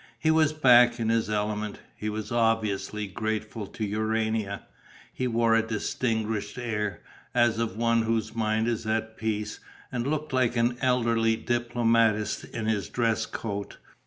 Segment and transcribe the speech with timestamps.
[0.17, 4.63] He was back in his element; he was obviously grateful to Urania;
[5.13, 7.01] he wore a distinguished air,
[7.35, 9.59] as of one whose mind is at peace,
[9.91, 13.77] and looked like an elderly diplomatist in his dress coat.